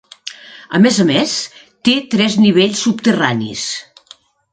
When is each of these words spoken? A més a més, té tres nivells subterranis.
A 0.77 0.79
més 0.85 0.95
a 1.03 1.03
més, 1.09 1.35
té 1.89 1.93
tres 2.15 2.37
nivells 2.45 2.81
subterranis. 2.87 3.67